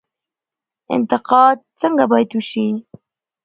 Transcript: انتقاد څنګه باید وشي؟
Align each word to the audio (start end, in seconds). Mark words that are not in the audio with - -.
انتقاد 0.95 1.57
څنګه 1.81 2.03
باید 2.11 2.29
وشي؟ 2.33 2.67